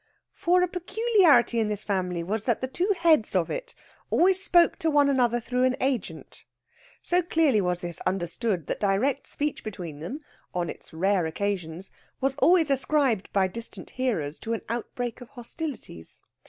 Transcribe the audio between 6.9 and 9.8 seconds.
So clearly was this understood that direct speech